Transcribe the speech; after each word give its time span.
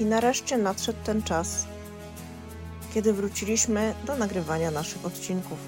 I 0.00 0.04
nareszcie 0.04 0.58
nadszedł 0.58 0.98
ten 1.04 1.22
czas, 1.22 1.66
kiedy 2.94 3.12
wróciliśmy 3.12 3.94
do 4.06 4.16
nagrywania 4.16 4.70
naszych 4.70 5.06
odcinków. 5.06 5.58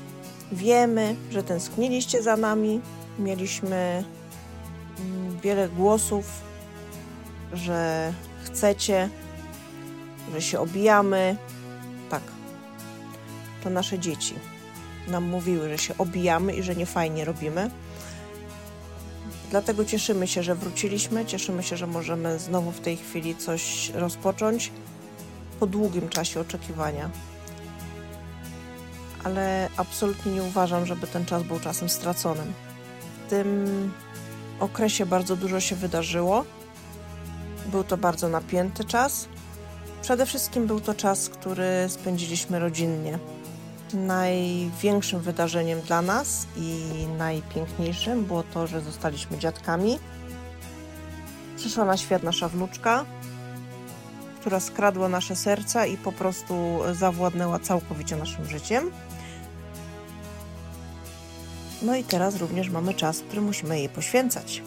Wiemy, 0.53 1.17
że 1.31 1.43
tęskniliście 1.43 2.23
za 2.23 2.37
nami, 2.37 2.81
mieliśmy 3.19 4.05
mm, 5.01 5.41
wiele 5.41 5.69
głosów, 5.69 6.27
że 7.53 8.13
chcecie, 8.45 9.09
że 10.33 10.43
się 10.43 10.61
obijamy. 10.61 11.37
Tak, 12.11 12.23
to 13.65 13.71
nasze 13.71 13.99
dzieci 13.99 14.35
nam 15.09 15.25
mówiły, 15.25 15.69
że 15.69 15.79
się 15.79 15.95
obijamy 15.99 16.53
i 16.53 16.63
że 16.63 16.77
nie 16.77 16.87
fajnie 16.87 17.25
robimy. 17.25 17.71
Dlatego 19.51 19.85
cieszymy 19.85 20.27
się, 20.27 20.43
że 20.43 20.55
wróciliśmy, 20.55 21.27
cieszymy 21.27 21.63
się, 21.63 21.77
że 21.77 21.87
możemy 21.87 22.39
znowu 22.39 22.71
w 22.71 22.81
tej 22.81 22.97
chwili 22.97 23.37
coś 23.37 23.91
rozpocząć 23.95 24.73
po 25.61 25.67
długim 25.67 26.09
czasie 26.09 26.41
oczekiwania. 26.41 27.11
Ale 29.25 29.69
absolutnie 29.77 30.33
nie 30.33 30.43
uważam, 30.43 30.87
żeby 30.87 31.07
ten 31.07 31.25
czas 31.25 31.43
był 31.43 31.61
czasem 31.61 31.89
straconym. 31.89 32.53
W 33.27 33.31
tym 33.31 33.67
okresie 34.61 35.07
bardzo 35.07 35.37
dużo 35.37 35.61
się 35.61 35.77
wydarzyło. 35.77 36.45
Był 37.67 37.85
to 37.85 37.97
bardzo 37.97 38.29
napięty 38.29 38.85
czas. 38.85 39.29
Przede 40.03 40.27
wszystkim 40.27 40.67
był 40.67 40.81
to 40.81 40.95
czas, 40.95 41.29
który 41.29 41.87
spędziliśmy 41.89 42.59
rodzinnie. 42.59 43.19
Największym 43.95 45.21
wydarzeniem 45.21 45.81
dla 45.81 46.03
nas 46.03 46.47
i 46.57 46.87
najpiękniejszym 47.19 48.25
było 48.25 48.43
to, 48.43 48.67
że 48.67 48.81
zostaliśmy 48.81 49.39
dziadkami. 49.39 49.99
Przyszła 51.57 51.85
na 51.85 51.97
świat 51.97 52.23
nasza 52.23 52.49
wnuczka, 52.49 53.05
która 54.41 54.61
skradła 54.61 55.09
nasze 55.09 55.37
serca 55.37 55.87
i 55.87 55.97
po 55.97 56.13
prostu 56.13 56.79
zawładnęła 56.93 57.59
całkowicie 57.59 58.17
naszym 58.17 58.47
życiem. 58.47 58.91
No 61.83 61.97
i 61.97 62.05
teraz 62.05 62.37
również 62.37 62.71
mamy 62.71 62.95
czas, 62.95 63.21
który 63.21 63.43
musimy 63.43 63.79
jej 63.79 63.89
poświęcać. 63.89 64.63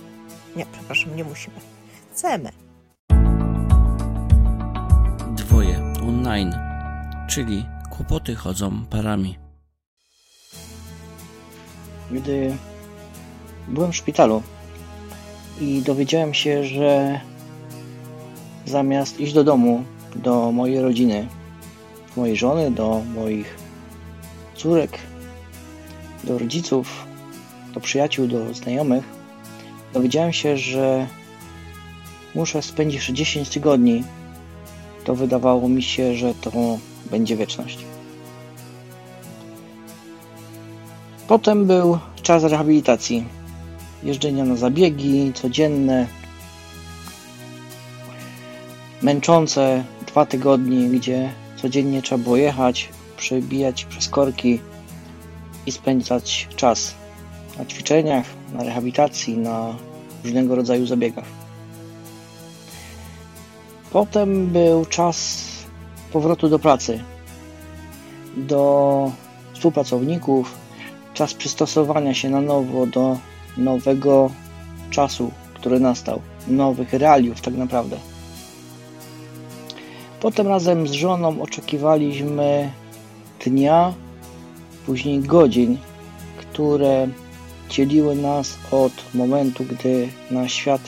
Nie, 0.55 0.65
przepraszam, 0.65 1.15
nie 1.15 1.23
musimy. 1.23 1.55
Chcemy. 2.13 2.49
Dwoje 5.35 5.93
online, 6.01 6.55
czyli 7.29 7.65
kłopoty 8.01 8.35
chodzą 8.35 8.85
parami. 8.89 9.37
Gdy 12.11 12.57
byłem 13.67 13.91
w 13.91 13.95
szpitalu 13.95 14.43
i 15.61 15.81
dowiedziałem 15.81 16.33
się, 16.33 16.63
że 16.63 17.19
zamiast 18.65 19.19
iść 19.19 19.33
do 19.33 19.43
domu, 19.43 19.83
do 20.15 20.51
mojej 20.51 20.81
rodziny, 20.81 21.27
mojej 22.17 22.35
żony, 22.35 22.71
do 22.71 23.01
moich 23.15 23.57
córek, 24.55 24.99
do 26.23 26.37
rodziców, 26.37 27.05
do 27.73 27.79
przyjaciół, 27.79 28.27
do 28.27 28.53
znajomych, 28.53 29.03
dowiedziałem 29.93 30.33
się, 30.33 30.57
że 30.57 31.07
muszę 32.35 32.61
spędzić 32.61 33.07
10 33.07 33.49
tygodni. 33.49 34.03
To 35.03 35.15
wydawało 35.15 35.69
mi 35.69 35.83
się, 35.83 36.15
że 36.15 36.33
to 36.33 36.51
będzie 37.11 37.37
wieczność. 37.37 37.90
Potem 41.31 41.65
był 41.65 41.97
czas 42.21 42.43
rehabilitacji, 42.43 43.25
jeżdżenia 44.03 44.45
na 44.45 44.55
zabiegi 44.55 45.31
codzienne, 45.33 46.07
męczące 49.01 49.83
dwa 50.07 50.25
tygodnie, 50.25 50.89
gdzie 50.89 51.33
codziennie 51.55 52.01
trzeba 52.01 52.23
było 52.23 52.37
jechać, 52.37 52.89
przebijać 53.17 53.85
przez 53.85 54.09
korki 54.09 54.59
i 55.65 55.71
spędzać 55.71 56.47
czas 56.55 56.95
na 57.57 57.65
ćwiczeniach, 57.65 58.25
na 58.53 58.63
rehabilitacji, 58.63 59.37
na 59.37 59.75
różnego 60.23 60.55
rodzaju 60.55 60.85
zabiegach. 60.85 61.27
Potem 63.91 64.47
był 64.47 64.85
czas 64.85 65.47
powrotu 66.13 66.49
do 66.49 66.59
pracy, 66.59 67.03
do 68.37 69.11
współpracowników, 69.53 70.61
czas 71.21 71.33
przystosowania 71.33 72.13
się 72.13 72.29
na 72.29 72.41
nowo 72.41 72.85
do 72.85 73.17
nowego 73.57 74.31
czasu, 74.89 75.31
który 75.53 75.79
nastał, 75.79 76.21
nowych 76.47 76.93
realiów 76.93 77.41
tak 77.41 77.53
naprawdę. 77.53 77.97
Potem 80.19 80.47
razem 80.47 80.87
z 80.87 80.91
żoną 80.91 81.41
oczekiwaliśmy 81.41 82.71
dnia, 83.45 83.93
później 84.85 85.19
godzin, 85.19 85.77
które 86.37 87.07
dzieliły 87.69 88.15
nas 88.15 88.57
od 88.71 88.93
momentu, 89.13 89.63
gdy 89.63 90.09
na 90.31 90.47
świat 90.47 90.81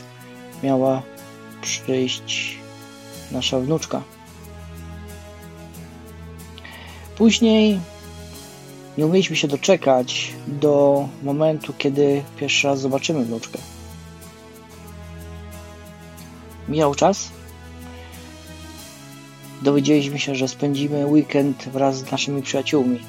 miała 0.64 1.02
przyjść 1.62 2.58
nasza 3.32 3.60
wnuczka. 3.60 4.02
Później 7.18 7.80
nie 8.98 9.06
umieliśmy 9.06 9.36
się 9.36 9.48
doczekać 9.48 10.34
do 10.48 11.08
momentu, 11.24 11.74
kiedy 11.78 12.24
pierwszy 12.38 12.68
raz 12.68 12.80
zobaczymy 12.80 13.26
wnuczkę. 13.26 13.60
Mijał 16.70 16.96
czas. 16.96 17.30
Dowiedzieliśmy 19.62 20.20
się, 20.20 20.36
że 20.36 20.48
spędzimy 20.48 21.06
weekend 21.08 21.64
wraz 21.64 21.98
z 21.98 22.12
naszymi 22.12 22.42
przyjaciółmi. 22.42 23.00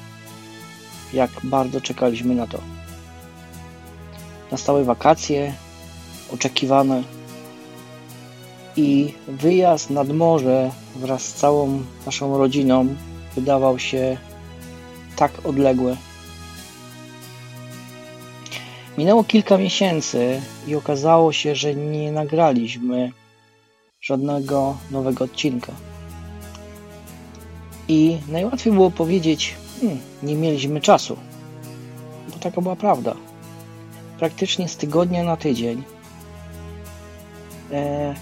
Jak 1.13 1.31
bardzo 1.43 1.81
czekaliśmy 1.81 2.35
na 2.35 2.47
to. 2.47 2.59
Nastały 4.51 4.83
wakacje, 4.83 5.53
oczekiwane 6.33 7.03
i 8.75 9.13
wyjazd 9.27 9.89
nad 9.89 10.09
morze 10.09 10.71
wraz 10.95 11.25
z 11.25 11.33
całą 11.33 11.83
naszą 12.05 12.37
rodziną 12.37 12.95
wydawał 13.35 13.79
się 13.79 14.17
tak 15.15 15.31
odległy. 15.43 15.97
Minęło 18.97 19.23
kilka 19.23 19.57
miesięcy 19.57 20.41
i 20.67 20.75
okazało 20.75 21.33
się, 21.33 21.55
że 21.55 21.75
nie 21.75 22.11
nagraliśmy 22.11 23.11
żadnego 24.01 24.77
nowego 24.91 25.25
odcinka. 25.25 25.73
I 27.87 28.17
najłatwiej 28.27 28.73
było 28.73 28.91
powiedzieć, 28.91 29.55
hmm, 29.81 29.99
nie 30.23 30.35
mieliśmy 30.35 30.81
czasu, 30.81 31.17
bo 32.33 32.39
taka 32.39 32.61
była 32.61 32.75
prawda. 32.75 33.15
Praktycznie 34.19 34.69
z 34.69 34.77
tygodnia 34.77 35.23
na 35.23 35.37
tydzień 35.37 35.83
e, 37.71 38.15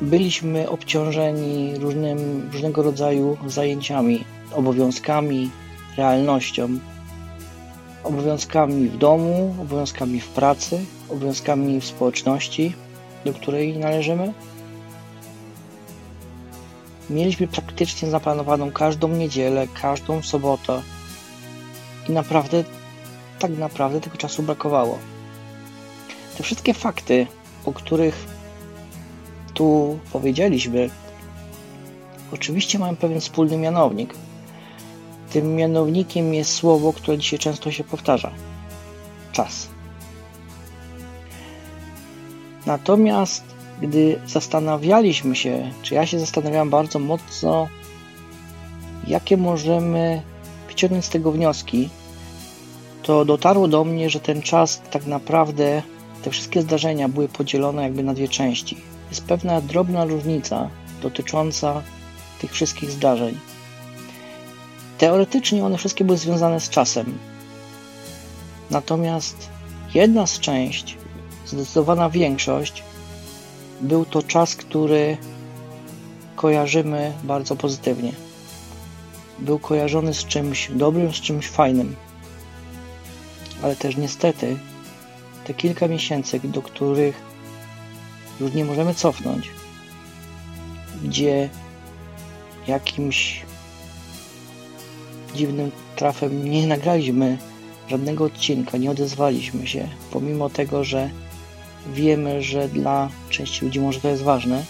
byliśmy 0.00 0.68
obciążeni 0.68 1.74
różnym, 1.78 2.50
różnego 2.52 2.82
rodzaju 2.82 3.36
zajęciami, 3.46 4.24
obowiązkami, 4.54 5.50
realnością, 5.96 6.78
obowiązkami 8.04 8.88
w 8.88 8.98
domu, 8.98 9.56
obowiązkami 9.62 10.20
w 10.20 10.28
pracy, 10.28 10.84
obowiązkami 11.08 11.80
w 11.80 11.84
społeczności, 11.84 12.74
do 13.24 13.32
której 13.32 13.76
należymy. 13.78 14.32
Mieliśmy 17.10 17.46
praktycznie 17.46 18.10
zaplanowaną 18.10 18.72
każdą 18.72 19.08
niedzielę, 19.08 19.66
każdą 19.82 20.22
sobotę 20.22 20.82
i 22.08 22.12
naprawdę, 22.12 22.64
tak 23.38 23.58
naprawdę 23.58 24.00
tego 24.00 24.16
czasu 24.16 24.42
brakowało. 24.42 24.98
Te 26.36 26.42
wszystkie 26.42 26.74
fakty, 26.74 27.26
o 27.64 27.72
których 27.72 28.35
tu 29.56 29.98
powiedzieliśmy, 30.12 30.90
oczywiście 32.32 32.78
mają 32.78 32.96
pewien 32.96 33.20
wspólny 33.20 33.56
mianownik. 33.58 34.14
Tym 35.32 35.54
mianownikiem 35.54 36.34
jest 36.34 36.54
słowo, 36.54 36.92
które 36.92 37.18
dzisiaj 37.18 37.38
często 37.38 37.70
się 37.70 37.84
powtarza: 37.84 38.30
czas. 39.32 39.68
Natomiast 42.66 43.44
gdy 43.82 44.20
zastanawialiśmy 44.26 45.36
się, 45.36 45.70
czy 45.82 45.94
ja 45.94 46.06
się 46.06 46.18
zastanawiałem 46.18 46.70
bardzo 46.70 46.98
mocno, 46.98 47.68
jakie 49.06 49.36
możemy 49.36 50.22
wyciągnąć 50.68 51.04
z 51.04 51.08
tego 51.08 51.32
wnioski, 51.32 51.88
to 53.02 53.24
dotarło 53.24 53.68
do 53.68 53.84
mnie, 53.84 54.10
że 54.10 54.20
ten 54.20 54.42
czas 54.42 54.82
tak 54.90 55.06
naprawdę, 55.06 55.82
te 56.22 56.30
wszystkie 56.30 56.62
zdarzenia 56.62 57.08
były 57.08 57.28
podzielone 57.28 57.82
jakby 57.82 58.02
na 58.02 58.14
dwie 58.14 58.28
części. 58.28 58.95
Jest 59.10 59.24
pewna 59.24 59.60
drobna 59.60 60.04
różnica 60.04 60.68
dotycząca 61.02 61.82
tych 62.40 62.52
wszystkich 62.52 62.90
zdarzeń. 62.90 63.38
Teoretycznie 64.98 65.64
one 65.64 65.78
wszystkie 65.78 66.04
były 66.04 66.18
związane 66.18 66.60
z 66.60 66.68
czasem. 66.68 67.18
Natomiast 68.70 69.48
jedna 69.94 70.26
z 70.26 70.40
części, 70.40 70.96
zdecydowana 71.46 72.10
większość, 72.10 72.82
był 73.80 74.04
to 74.04 74.22
czas, 74.22 74.56
który 74.56 75.16
kojarzymy 76.36 77.12
bardzo 77.24 77.56
pozytywnie. 77.56 78.12
Był 79.38 79.58
kojarzony 79.58 80.14
z 80.14 80.24
czymś 80.24 80.70
dobrym, 80.70 81.12
z 81.12 81.16
czymś 81.16 81.48
fajnym. 81.48 81.96
Ale 83.62 83.76
też 83.76 83.96
niestety 83.96 84.56
te 85.44 85.54
kilka 85.54 85.88
miesięcy, 85.88 86.40
do 86.44 86.62
których 86.62 87.25
już 88.40 88.52
nie 88.52 88.64
możemy 88.64 88.94
cofnąć, 88.94 89.50
gdzie 91.04 91.48
jakimś 92.66 93.42
dziwnym 95.34 95.70
trafem 95.96 96.50
nie 96.50 96.66
nagraliśmy 96.66 97.38
żadnego 97.88 98.24
odcinka, 98.24 98.78
nie 98.78 98.90
odezwaliśmy 98.90 99.66
się, 99.66 99.88
pomimo 100.10 100.50
tego, 100.50 100.84
że 100.84 101.10
wiemy, 101.94 102.42
że 102.42 102.68
dla 102.68 103.08
części 103.30 103.64
ludzi 103.64 103.80
może 103.80 104.00
to 104.00 104.08
jest 104.08 104.22
ważne, 104.22 104.64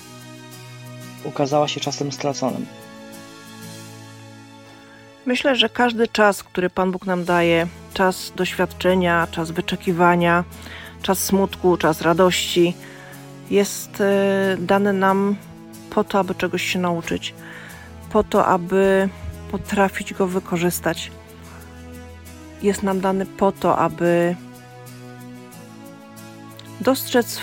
ukazała 1.24 1.68
się 1.68 1.80
czasem 1.80 2.12
straconym. 2.12 2.66
Myślę, 5.26 5.56
że 5.56 5.68
każdy 5.68 6.08
czas, 6.08 6.42
który 6.42 6.70
Pan 6.70 6.92
Bóg 6.92 7.06
nam 7.06 7.24
daje, 7.24 7.66
czas 7.94 8.32
doświadczenia, 8.36 9.26
czas 9.30 9.50
wyczekiwania, 9.50 10.44
czas 11.02 11.18
smutku, 11.18 11.76
czas 11.76 12.00
radości, 12.00 12.74
jest 13.50 14.00
e, 14.00 14.56
dany 14.58 14.92
nam 14.92 15.36
po 15.90 16.04
to, 16.04 16.18
aby 16.18 16.34
czegoś 16.34 16.62
się 16.62 16.78
nauczyć, 16.78 17.34
po 18.10 18.24
to, 18.24 18.46
aby 18.46 19.08
potrafić 19.50 20.14
go 20.14 20.26
wykorzystać. 20.26 21.10
Jest 22.62 22.82
nam 22.82 23.00
dany 23.00 23.26
po 23.26 23.52
to, 23.52 23.78
aby 23.78 24.36
dostrzec 26.80 27.38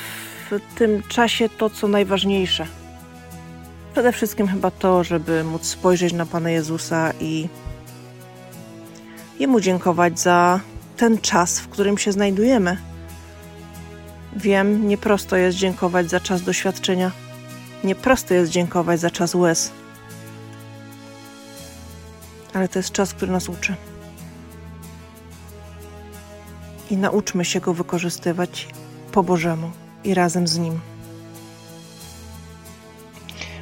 w 0.49 0.59
tym 0.75 1.03
czasie 1.07 1.49
to, 1.49 1.69
co 1.69 1.87
najważniejsze. 1.87 2.67
Przede 3.93 4.11
wszystkim 4.11 4.47
chyba 4.47 4.71
to, 4.71 5.03
żeby 5.03 5.43
móc 5.43 5.65
spojrzeć 5.65 6.13
na 6.13 6.25
Pana 6.25 6.49
Jezusa 6.49 7.13
i 7.19 7.49
Jemu 9.39 9.59
dziękować 9.59 10.19
za 10.19 10.59
ten 10.97 11.17
czas, 11.17 11.59
w 11.59 11.67
którym 11.67 11.97
się 11.97 12.11
znajdujemy. 12.11 12.77
Wiem, 14.35 14.87
nieprosto 14.87 15.37
jest 15.37 15.57
dziękować 15.57 16.09
za 16.09 16.19
czas 16.19 16.41
doświadczenia. 16.41 17.11
Nieprosto 17.83 18.33
jest 18.33 18.51
dziękować 18.51 18.99
za 18.99 19.11
czas 19.11 19.35
łez. 19.35 19.71
Ale 22.53 22.67
to 22.67 22.79
jest 22.79 22.91
czas, 22.91 23.13
który 23.13 23.31
nas 23.31 23.49
uczy. 23.49 23.75
I 26.91 26.97
nauczmy 26.97 27.45
się 27.45 27.59
go 27.59 27.73
wykorzystywać 27.73 28.67
po 29.11 29.23
Bożemu 29.23 29.71
i 30.03 30.13
razem 30.13 30.47
z 30.47 30.57
Nim. 30.57 30.79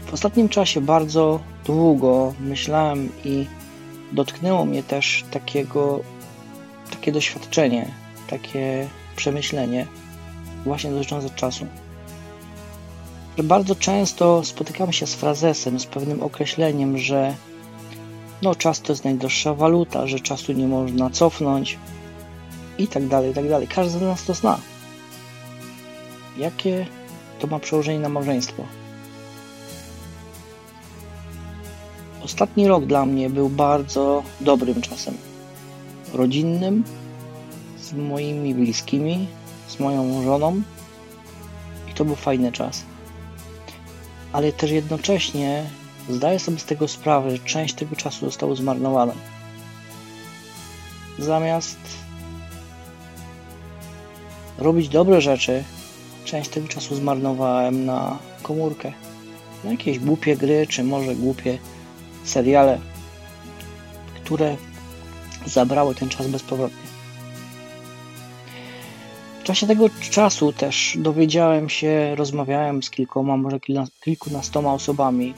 W 0.05 0.13
ostatnim 0.13 0.49
czasie 0.49 0.81
bardzo 0.81 1.39
długo 1.65 2.33
myślałem 2.39 3.09
i 3.25 3.45
dotknęło 4.11 4.65
mnie 4.65 4.83
też 4.83 5.25
takiego, 5.31 5.99
takie 6.91 7.11
doświadczenie, 7.11 7.91
takie 8.27 8.87
przemyślenie 9.15 9.87
właśnie 10.65 10.91
dotyczące 10.91 11.29
czasu. 11.29 11.65
Bardzo 13.43 13.75
często 13.75 14.43
spotykamy 14.43 14.93
się 14.93 15.07
z 15.07 15.15
frazesem, 15.15 15.79
z 15.79 15.85
pewnym 15.85 16.23
określeniem, 16.23 16.97
że 16.97 17.35
no 18.41 18.55
czas 18.55 18.81
to 18.81 18.93
jest 18.93 19.03
najdroższa 19.03 19.53
waluta, 19.53 20.07
że 20.07 20.19
czasu 20.19 20.53
nie 20.53 20.67
można 20.67 21.09
cofnąć 21.09 21.77
i 22.77 22.87
tak 22.87 23.07
dalej, 23.07 23.31
i 23.31 23.33
tak 23.33 23.49
dalej. 23.49 23.67
Każdy 23.67 23.99
z 23.99 24.01
nas 24.01 24.23
to 24.23 24.33
zna. 24.33 24.59
Jakie 26.37 26.85
to 27.39 27.47
ma 27.47 27.59
przełożenie 27.59 27.99
na 27.99 28.09
małżeństwo? 28.09 28.63
Ostatni 32.23 32.67
rok 32.67 32.85
dla 32.85 33.05
mnie 33.05 33.29
był 33.29 33.49
bardzo 33.49 34.23
dobrym 34.41 34.81
czasem. 34.81 35.17
Rodzinnym, 36.13 36.83
z 37.79 37.93
moimi 37.93 38.55
bliskimi, 38.55 39.27
z 39.71 39.79
moją 39.79 40.23
żoną. 40.23 40.61
I 41.89 41.93
to 41.93 42.05
był 42.05 42.15
fajny 42.15 42.51
czas. 42.51 42.83
Ale 44.33 44.51
też 44.53 44.71
jednocześnie 44.71 45.63
zdaję 46.09 46.39
sobie 46.39 46.59
z 46.59 46.65
tego 46.65 46.87
sprawę, 46.87 47.31
że 47.31 47.39
część 47.39 47.73
tego 47.73 47.95
czasu 47.95 48.25
zostało 48.25 48.55
zmarnowane. 48.55 49.13
Zamiast 51.19 51.77
robić 54.57 54.89
dobre 54.89 55.21
rzeczy, 55.21 55.63
część 56.25 56.49
tego 56.49 56.67
czasu 56.67 56.95
zmarnowałem 56.95 57.85
na 57.85 58.17
komórkę. 58.43 58.93
Na 59.63 59.71
jakieś 59.71 59.99
głupie 59.99 60.37
gry, 60.37 60.67
czy 60.67 60.83
może 60.83 61.15
głupie 61.15 61.57
seriale, 62.23 62.79
które 64.15 64.57
zabrały 65.45 65.95
ten 65.95 66.09
czas 66.09 66.27
bezpowrotnie. 66.27 66.90
W 69.41 69.43
czasie 69.43 69.67
tego 69.67 69.89
czasu 70.11 70.53
też 70.53 70.97
dowiedziałem 70.99 71.69
się, 71.69 72.15
rozmawiałem 72.15 72.83
z 72.83 72.89
kilkoma, 72.89 73.37
może 73.37 73.59
kilkunastoma 74.03 74.73
osobami, 74.73 75.33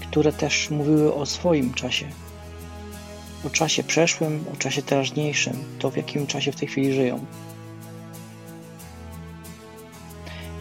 które 0.00 0.32
też 0.32 0.70
mówiły 0.70 1.14
o 1.14 1.26
swoim 1.26 1.74
czasie. 1.74 2.08
O 3.46 3.50
czasie 3.50 3.82
przeszłym, 3.82 4.44
o 4.54 4.56
czasie 4.56 4.82
teraźniejszym, 4.82 5.64
to 5.78 5.90
w 5.90 5.96
jakim 5.96 6.26
czasie 6.26 6.52
w 6.52 6.56
tej 6.56 6.68
chwili 6.68 6.92
żyją. 6.92 7.26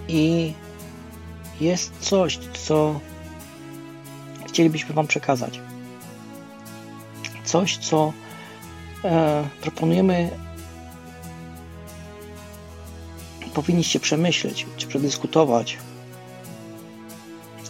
I 0.07 0.53
jest 1.61 1.93
coś, 1.99 2.37
co 2.37 2.99
chcielibyśmy 4.47 4.95
Wam 4.95 5.07
przekazać. 5.07 5.59
Coś, 7.45 7.77
co 7.77 8.13
e, 9.03 9.43
proponujemy, 9.61 10.29
powinniście 13.53 13.99
przemyśleć, 13.99 14.65
czy 14.77 14.87
przedyskutować, 14.87 15.77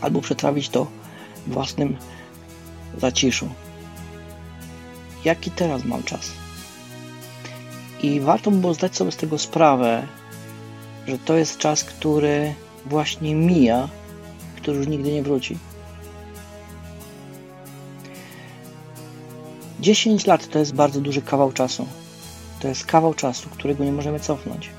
albo 0.01 0.21
przetrawić 0.21 0.69
to 0.69 0.87
w 1.47 1.53
własnym 1.53 1.97
zaciszu. 2.97 3.49
Jaki 5.25 5.51
teraz 5.51 5.85
mam 5.85 6.03
czas? 6.03 6.31
I 8.01 8.19
warto 8.19 8.51
by 8.51 8.57
było 8.57 8.73
zdać 8.73 8.95
sobie 8.95 9.11
z 9.11 9.17
tego 9.17 9.37
sprawę, 9.37 10.07
że 11.07 11.19
to 11.19 11.37
jest 11.37 11.57
czas, 11.57 11.83
który 11.83 12.53
właśnie 12.85 13.35
mija, 13.35 13.89
który 14.55 14.77
już 14.77 14.87
nigdy 14.87 15.11
nie 15.11 15.23
wróci. 15.23 15.57
10 19.79 20.25
lat 20.25 20.49
to 20.49 20.59
jest 20.59 20.75
bardzo 20.75 21.01
duży 21.01 21.21
kawał 21.21 21.51
czasu. 21.51 21.87
To 22.59 22.67
jest 22.67 22.85
kawał 22.85 23.13
czasu, 23.13 23.49
którego 23.49 23.83
nie 23.83 23.91
możemy 23.91 24.19
cofnąć. 24.19 24.69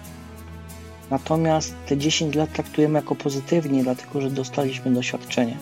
Natomiast 1.14 1.74
te 1.86 1.96
10 1.96 2.34
lat 2.34 2.52
traktujemy 2.52 2.98
jako 2.98 3.14
pozytywnie, 3.14 3.82
dlatego 3.82 4.20
że 4.20 4.30
dostaliśmy 4.30 4.90
doświadczenie. 4.90 5.56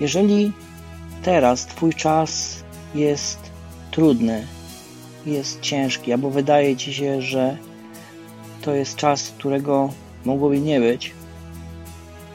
Jeżeli 0.00 0.52
teraz 1.22 1.66
Twój 1.66 1.94
czas 1.94 2.62
jest 2.94 3.38
trudny, 3.90 4.46
jest 5.26 5.60
ciężki, 5.60 6.12
albo 6.12 6.30
wydaje 6.30 6.76
Ci 6.76 6.94
się, 6.94 7.22
że 7.22 7.56
to 8.62 8.74
jest 8.74 8.96
czas, 8.96 9.30
którego 9.38 9.92
mogłoby 10.24 10.60
nie 10.60 10.80
być, 10.80 11.12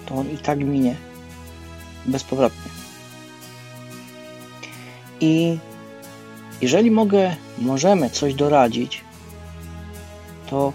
to 0.05 0.15
on 0.15 0.31
i 0.31 0.37
tak 0.37 0.59
minie 0.59 0.95
bezpowrotnie. 2.05 2.71
I 5.19 5.57
jeżeli 6.61 6.91
mogę, 6.91 7.35
możemy 7.57 8.09
coś 8.09 8.33
doradzić, 8.33 9.08
to 10.49 10.73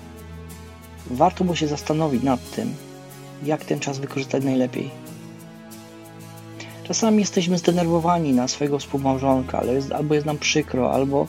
warto 1.10 1.44
by 1.44 1.56
się 1.56 1.66
zastanowić 1.68 2.22
nad 2.22 2.50
tym, 2.50 2.74
jak 3.42 3.64
ten 3.64 3.80
czas 3.80 3.98
wykorzystać 3.98 4.44
najlepiej. 4.44 4.90
Czasami 6.84 7.18
jesteśmy 7.18 7.58
zdenerwowani 7.58 8.32
na 8.32 8.48
swojego 8.48 8.78
współmałżonka, 8.78 9.58
ale 9.58 9.72
jest, 9.74 9.92
albo 9.92 10.14
jest 10.14 10.26
nam 10.26 10.38
przykro, 10.38 10.92
albo 10.92 11.26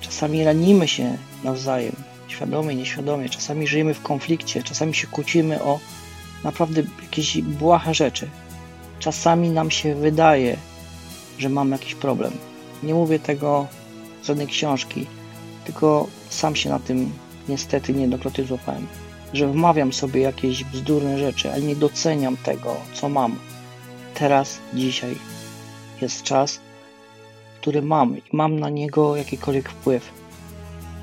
czasami 0.00 0.44
ranimy 0.44 0.88
się 0.88 1.18
nawzajem, 1.44 1.96
świadomie, 2.28 2.74
nieświadomie. 2.74 3.28
Czasami 3.28 3.66
żyjemy 3.66 3.94
w 3.94 4.02
konflikcie, 4.02 4.62
czasami 4.62 4.94
się 4.94 5.06
kłócimy 5.06 5.62
o 5.62 5.80
naprawdę 6.44 6.82
jakieś 7.02 7.42
błahe 7.42 7.94
rzeczy. 7.94 8.28
Czasami 8.98 9.50
nam 9.50 9.70
się 9.70 9.94
wydaje, 9.94 10.56
że 11.38 11.48
mam 11.48 11.70
jakiś 11.70 11.94
problem. 11.94 12.32
Nie 12.82 12.94
mówię 12.94 13.18
tego 13.18 13.66
z 14.22 14.26
żadnej 14.26 14.46
książki, 14.46 15.06
tylko 15.64 16.06
sam 16.30 16.56
się 16.56 16.70
na 16.70 16.78
tym 16.78 17.12
niestety 17.48 17.92
niejednokrotnie 17.92 18.44
złapałem. 18.44 18.86
Że 19.32 19.48
wmawiam 19.48 19.92
sobie 19.92 20.20
jakieś 20.20 20.64
bzdurne 20.64 21.18
rzeczy, 21.18 21.52
ale 21.52 21.62
nie 21.62 21.76
doceniam 21.76 22.36
tego, 22.36 22.76
co 22.92 23.08
mam. 23.08 23.38
Teraz, 24.14 24.58
dzisiaj 24.74 25.14
jest 26.00 26.22
czas, 26.22 26.60
który 27.60 27.82
mam 27.82 28.18
i 28.18 28.22
mam 28.32 28.60
na 28.60 28.70
niego 28.70 29.16
jakikolwiek 29.16 29.68
wpływ. 29.68 30.10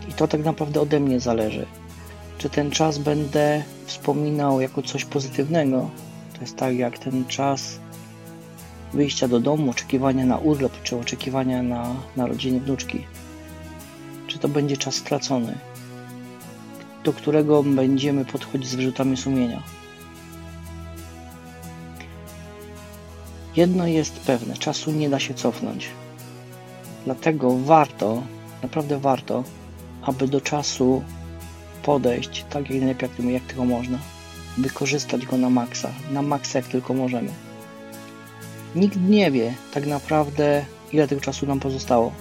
I 0.10 0.14
to 0.14 0.28
tak 0.28 0.46
naprawdę 0.46 0.82
ode 0.82 1.00
mnie 1.00 1.20
zależy. 1.20 1.66
Czy 2.38 2.50
ten 2.50 2.72
czas 2.72 2.98
będę 2.98 3.64
wspominał 3.86 4.62
jako 4.62 4.82
coś 4.82 5.06
pozytywnego, 5.06 5.90
to 6.34 6.42
jest 6.42 6.56
tak 6.56 6.76
jak 6.76 7.00
ten 7.00 7.26
czas 7.26 7.80
wyjścia 8.94 9.28
do 9.28 9.40
domu, 9.40 9.72
oczekiwania 9.72 10.26
na 10.26 10.38
urlop, 10.38 10.84
czy 10.84 10.98
oczekiwania 10.98 11.64
na 11.64 11.96
narodziny 12.16 12.60
wnuczki. 12.60 13.06
Czy 14.28 14.40
to 14.40 14.48
będzie 14.48 14.78
czas 14.78 14.96
stracony, 14.96 15.58
do 17.04 17.14
którego 17.14 17.64
będziemy 17.64 18.26
podchodzić 18.26 18.70
z 18.70 18.76
wyrzutami 18.76 19.18
sumienia. 19.18 19.64
Jedno 23.56 23.88
jest 23.88 24.20
pewne, 24.20 24.54
czasu 24.54 24.92
nie 24.92 25.10
da 25.10 25.20
się 25.20 25.34
cofnąć. 25.34 25.90
Dlatego 27.06 27.58
warto, 27.58 28.24
naprawdę 28.64 29.00
warto, 29.00 29.44
aby 30.02 30.28
do 30.28 30.42
czasu 30.42 31.04
podejść 31.84 32.46
tak 32.50 32.70
jak 32.70 32.80
najlepiej, 32.80 33.10
jak, 33.18 33.26
jak 33.26 33.44
tylko 33.44 33.66
można. 33.66 33.98
Wykorzystać 34.58 35.26
go 35.26 35.38
na 35.38 35.50
maksa, 35.50 35.90
na 36.12 36.22
maksa 36.22 36.60
jak 36.60 36.68
tylko 36.68 36.94
możemy. 36.94 37.30
Nikt 38.76 38.98
nie 39.10 39.32
wie 39.32 39.54
tak 39.74 39.88
naprawdę, 39.88 40.66
ile 40.94 41.08
tego 41.08 41.22
czasu 41.22 41.46
nam 41.46 41.60
pozostało. 41.60 42.12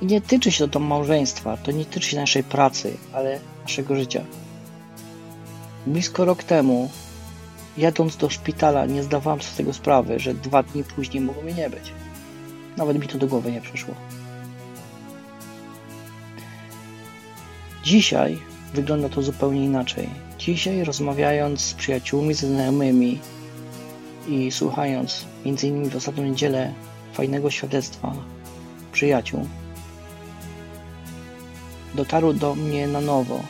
I 0.00 0.06
nie 0.06 0.20
tyczy 0.20 0.52
się 0.52 0.68
to 0.68 0.80
małżeństwa, 0.80 1.56
to 1.56 1.72
nie 1.72 1.84
tyczy 1.84 2.10
się 2.10 2.16
naszej 2.16 2.44
pracy, 2.44 2.96
ale 3.12 3.40
naszego 3.62 3.96
życia. 3.96 4.24
Blisko 5.86 6.24
rok 6.24 6.44
temu, 6.44 6.90
jadąc 7.76 8.16
do 8.16 8.30
szpitala, 8.30 8.86
nie 8.86 9.02
zdawałem 9.02 9.40
sobie 9.42 9.52
z 9.52 9.56
tego 9.56 9.72
sprawy, 9.72 10.18
że 10.18 10.34
dwa 10.34 10.62
dni 10.62 10.84
później 10.84 11.22
mogło 11.22 11.42
mnie 11.42 11.54
nie 11.54 11.70
być. 11.70 11.92
Nawet 12.76 12.98
mi 12.98 13.08
to 13.08 13.18
do 13.18 13.26
głowy 13.26 13.52
nie 13.52 13.60
przyszło. 13.60 13.94
Dzisiaj 17.84 18.38
wygląda 18.74 19.08
to 19.08 19.22
zupełnie 19.22 19.64
inaczej. 19.64 20.08
Dzisiaj 20.38 20.84
rozmawiając 20.84 21.60
z 21.60 21.74
przyjaciółmi, 21.74 22.34
ze 22.34 22.46
znajomymi 22.46 23.18
i 24.28 24.50
słuchając 24.50 25.24
między 25.44 25.68
innymi 25.68 25.90
w 25.90 25.96
ostatnią 25.96 26.24
niedzielę 26.24 26.72
fajnego 27.12 27.50
świadectwa 27.50 28.12
przyjaciół, 28.92 29.46
dotarło 31.94 32.32
do 32.32 32.54
mnie 32.54 32.86
na 32.88 33.00
nowo, 33.00 33.42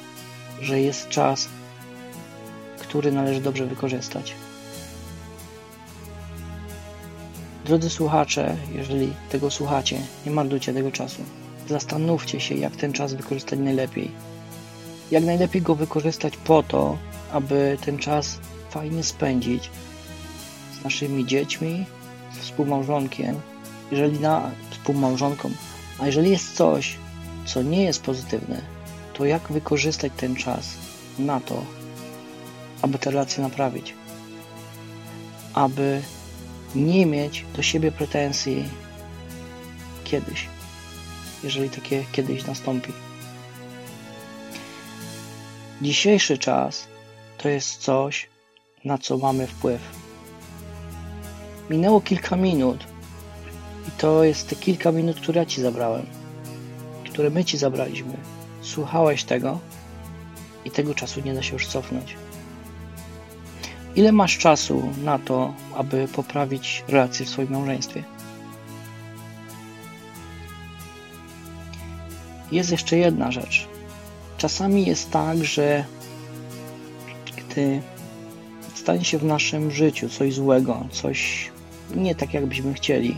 że 0.60 0.80
jest 0.80 1.08
czas, 1.08 1.48
który 2.78 3.12
należy 3.12 3.40
dobrze 3.40 3.66
wykorzystać. 3.66 4.34
Drodzy 7.64 7.90
słuchacze, 7.90 8.56
jeżeli 8.72 9.12
tego 9.30 9.50
słuchacie, 9.50 10.00
nie 10.26 10.32
marnujcie 10.32 10.74
tego 10.74 10.92
czasu. 10.92 11.22
Zastanówcie 11.68 12.40
się, 12.40 12.54
jak 12.54 12.76
ten 12.76 12.92
czas 12.92 13.14
wykorzystać 13.14 13.58
najlepiej. 13.58 14.10
Jak 15.10 15.24
najlepiej 15.24 15.62
go 15.62 15.74
wykorzystać 15.74 16.36
po 16.36 16.62
to, 16.62 16.96
aby 17.32 17.78
ten 17.84 17.98
czas 17.98 18.38
fajnie 18.70 19.02
spędzić 19.02 19.70
z 20.80 20.84
naszymi 20.84 21.26
dziećmi, 21.26 21.86
z 22.34 22.38
współmałżonkiem, 22.38 23.40
jeżeli 23.90 24.20
na 24.20 24.50
współmałżonką. 24.70 25.50
A 25.98 26.06
jeżeli 26.06 26.30
jest 26.30 26.56
coś, 26.56 26.96
co 27.50 27.62
nie 27.62 27.82
jest 27.84 28.02
pozytywne, 28.02 28.62
to 29.14 29.24
jak 29.24 29.52
wykorzystać 29.52 30.12
ten 30.16 30.36
czas 30.36 30.68
na 31.18 31.40
to, 31.40 31.64
aby 32.82 32.98
te 32.98 33.10
relacje 33.10 33.42
naprawić, 33.42 33.94
aby 35.54 36.02
nie 36.74 37.06
mieć 37.06 37.44
do 37.56 37.62
siebie 37.62 37.92
pretensji 37.92 38.64
kiedyś, 40.04 40.48
jeżeli 41.44 41.70
takie 41.70 42.04
kiedyś 42.12 42.46
nastąpi. 42.46 42.92
Dzisiejszy 45.82 46.38
czas 46.38 46.86
to 47.38 47.48
jest 47.48 47.80
coś, 47.80 48.28
na 48.84 48.98
co 48.98 49.18
mamy 49.18 49.46
wpływ. 49.46 49.80
Minęło 51.70 52.00
kilka 52.00 52.36
minut 52.36 52.84
i 53.88 53.90
to 53.90 54.24
jest 54.24 54.48
te 54.48 54.56
kilka 54.56 54.92
minut, 54.92 55.20
które 55.20 55.40
ja 55.40 55.46
Ci 55.46 55.62
zabrałem, 55.62 56.19
które 57.12 57.30
my 57.30 57.44
Ci 57.44 57.58
zabraliśmy. 57.58 58.16
Słuchałeś 58.62 59.24
tego 59.24 59.58
i 60.64 60.70
tego 60.70 60.94
czasu 60.94 61.20
nie 61.20 61.34
da 61.34 61.42
się 61.42 61.52
już 61.52 61.66
cofnąć. 61.66 62.16
Ile 63.96 64.12
masz 64.12 64.38
czasu 64.38 64.82
na 65.04 65.18
to, 65.18 65.54
aby 65.74 66.08
poprawić 66.08 66.84
relacje 66.88 67.26
w 67.26 67.28
swoim 67.28 67.50
małżeństwie? 67.50 68.04
Jest 72.52 72.70
jeszcze 72.70 72.96
jedna 72.96 73.32
rzecz. 73.32 73.68
Czasami 74.38 74.86
jest 74.86 75.10
tak, 75.10 75.44
że 75.44 75.84
gdy 77.36 77.82
stanie 78.74 79.04
się 79.04 79.18
w 79.18 79.24
naszym 79.24 79.70
życiu 79.70 80.08
coś 80.08 80.34
złego, 80.34 80.86
coś 80.90 81.50
nie 81.94 82.14
tak, 82.14 82.34
jakbyśmy 82.34 82.74
chcieli, 82.74 83.16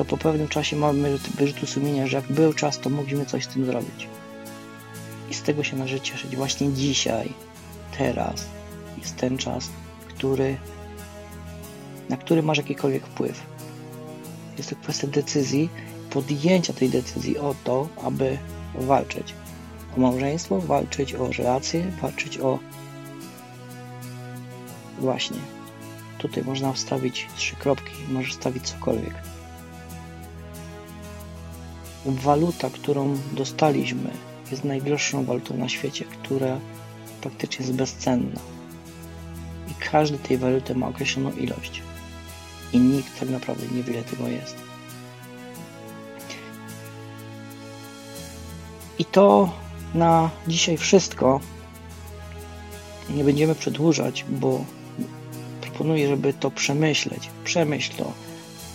to 0.00 0.04
po 0.04 0.16
pewnym 0.16 0.48
czasie 0.48 0.76
mamy 0.76 1.18
wyrzutu 1.18 1.66
sumienia, 1.66 2.06
że 2.06 2.16
jak 2.16 2.32
był 2.32 2.52
czas, 2.52 2.78
to 2.78 2.90
mogliśmy 2.90 3.26
coś 3.26 3.44
z 3.44 3.48
tym 3.48 3.66
zrobić. 3.66 4.08
I 5.30 5.34
z 5.34 5.42
tego 5.42 5.64
się 5.64 5.76
należy 5.76 6.00
cieszyć 6.00 6.36
właśnie 6.36 6.72
dzisiaj, 6.72 7.32
teraz, 7.98 8.46
jest 8.98 9.16
ten 9.16 9.38
czas, 9.38 9.70
który, 10.08 10.56
na 12.08 12.16
który 12.16 12.42
masz 12.42 12.58
jakikolwiek 12.58 13.06
wpływ. 13.06 13.40
Jest 14.58 14.70
to 14.70 14.76
kwestia 14.76 15.06
decyzji, 15.06 15.68
podjęcia 16.10 16.72
tej 16.72 16.88
decyzji 16.88 17.38
o 17.38 17.54
to, 17.64 17.88
aby 18.04 18.38
walczyć 18.74 19.34
o 19.96 20.00
małżeństwo, 20.00 20.60
walczyć 20.60 21.14
o 21.14 21.32
relacje, 21.32 21.92
walczyć 22.02 22.38
o 22.38 22.58
właśnie. 24.98 25.38
Tutaj 26.18 26.44
można 26.44 26.72
wstawić 26.72 27.26
trzy 27.36 27.56
kropki, 27.56 27.92
możesz 28.08 28.32
wstawić 28.32 28.64
cokolwiek. 28.64 29.14
Waluta, 32.06 32.70
którą 32.70 33.18
dostaliśmy, 33.32 34.10
jest 34.50 34.64
najdroższą 34.64 35.24
walutą 35.24 35.56
na 35.56 35.68
świecie, 35.68 36.04
która 36.04 36.58
praktycznie 37.20 37.66
jest 37.66 37.76
bezcenna 37.76 38.40
i 39.70 39.74
każdy 39.90 40.18
tej 40.18 40.38
waluty 40.38 40.74
ma 40.74 40.88
określoną 40.88 41.32
ilość. 41.32 41.82
I 42.72 42.78
nikt 42.78 43.20
tak 43.20 43.28
naprawdę 43.28 43.66
nie 43.74 43.82
wie, 43.82 43.92
ile 43.92 44.02
tego 44.02 44.28
jest. 44.28 44.56
I 48.98 49.04
to 49.04 49.52
na 49.94 50.30
dzisiaj 50.48 50.76
wszystko. 50.76 51.40
Nie 53.10 53.24
będziemy 53.24 53.54
przedłużać, 53.54 54.24
bo 54.28 54.64
proponuję, 55.60 56.08
żeby 56.08 56.32
to 56.32 56.50
przemyśleć. 56.50 57.30
Przemyśl 57.44 57.96
to. 57.96 58.12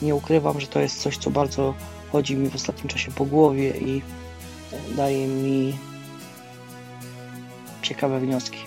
Nie 0.01 0.15
ukrywam, 0.15 0.60
że 0.60 0.67
to 0.67 0.79
jest 0.79 1.01
coś, 1.01 1.17
co 1.17 1.29
bardzo 1.29 1.74
chodzi 2.16 2.36
mi 2.36 2.50
w 2.50 2.56
ostatnim 2.56 2.88
czasie 2.88 3.12
po 3.12 3.26
głowie 3.26 3.70
i 3.78 4.02
daje 4.98 5.28
mi 5.28 5.78
ciekawe 7.82 8.20
wnioski. 8.20 8.58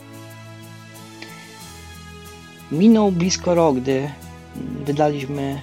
Minął 2.73 3.13
blisko 3.13 3.55
rok, 3.55 3.77
gdy 3.77 4.11
wydaliśmy, 4.85 5.61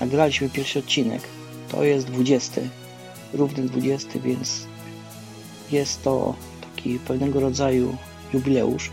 nagraliśmy 0.00 0.50
pierwszy 0.50 0.78
odcinek. 0.78 1.22
To 1.68 1.84
jest 1.84 2.06
20, 2.06 2.60
równy 3.32 3.62
20, 3.62 4.08
więc 4.18 4.66
jest 5.72 6.02
to 6.02 6.34
taki 6.60 6.98
pewnego 6.98 7.40
rodzaju 7.40 7.96
jubileusz. 8.32 8.90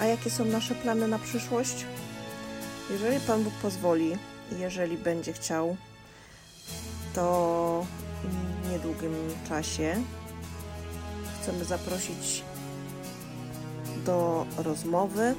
A 0.00 0.04
jakie 0.04 0.30
są 0.30 0.44
nasze 0.44 0.74
plany 0.74 1.08
na 1.08 1.18
przyszłość? 1.18 1.84
Jeżeli 2.90 3.20
Pan 3.20 3.44
Bóg 3.44 3.52
pozwoli 3.54 4.12
jeżeli 4.58 4.96
będzie 4.96 5.32
chciał, 5.32 5.76
to 7.14 7.86
w 8.64 8.70
niedługim 8.70 9.14
czasie 9.48 10.02
chcemy 11.40 11.64
zaprosić 11.64 12.42
do 14.04 14.46
rozmowy, 14.56 15.34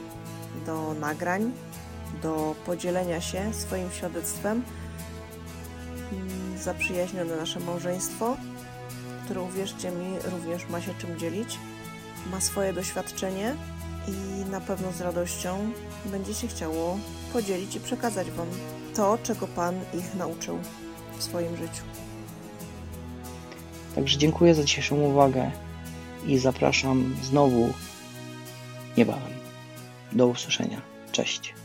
do 0.65 0.93
nagrań, 0.93 1.51
do 2.21 2.55
podzielenia 2.65 3.21
się 3.21 3.53
swoim 3.53 3.91
świadectwem 3.91 4.63
zaprzyjaźnione 6.59 7.35
nasze 7.35 7.59
małżeństwo, 7.59 8.37
które 9.25 9.41
uwierzcie 9.41 9.91
mi 9.91 10.19
również 10.31 10.69
ma 10.69 10.81
się 10.81 10.93
czym 10.93 11.19
dzielić, 11.19 11.59
ma 12.31 12.41
swoje 12.41 12.73
doświadczenie 12.73 13.55
i 14.07 14.49
na 14.51 14.61
pewno 14.61 14.91
z 14.91 15.01
radością 15.01 15.71
będzie 16.05 16.33
się 16.33 16.47
chciało 16.47 16.99
podzielić 17.33 17.75
i 17.75 17.79
przekazać 17.79 18.31
Wam 18.31 18.47
to, 18.95 19.17
czego 19.23 19.47
Pan 19.47 19.75
ich 19.93 20.15
nauczył 20.15 20.59
w 21.17 21.23
swoim 21.23 21.57
życiu. 21.57 21.83
Także 23.95 24.17
dziękuję 24.17 24.55
za 24.55 24.63
dzisiejszą 24.63 24.95
uwagę 24.95 25.51
i 26.25 26.37
zapraszam 26.37 27.15
znowu 27.23 27.73
niebawem. 28.97 29.33
Do 30.11 30.27
usłyszenia. 30.27 30.81
Cześć. 31.11 31.58